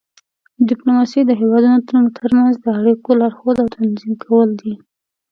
ډیپلوماسي 0.69 1.21
د 1.25 1.31
هیوادونو 1.41 1.77
ترمنځ 2.23 2.53
د 2.59 2.67
اړیکو 2.79 3.09
لارښود 3.19 3.55
او 3.63 3.67
تنظیم 3.75 4.13
کول 4.23 4.49
دي 4.61 4.73